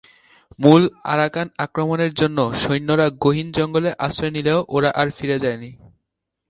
[0.59, 0.81] মূল
[1.05, 5.69] আরাকান আক্রমণের জন্য সৈন্যরা গহীন জঙ্গলে আশ্রয় নিলেও ওরা আর ফিরে যায়নি।